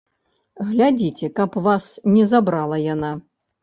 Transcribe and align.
Глядзіце, 0.69 1.31
каб 1.41 1.61
вас 1.69 1.93
не 2.17 2.29
забрала 2.35 2.85
яна! 2.93 3.19